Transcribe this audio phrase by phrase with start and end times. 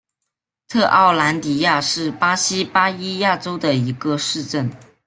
[0.67, 4.67] 特奥兰迪亚是巴西巴伊亚州的一个市镇。